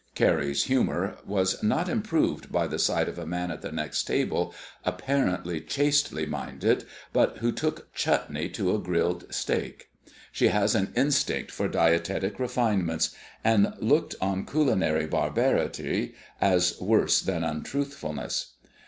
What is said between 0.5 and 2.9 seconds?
humor was not improved by the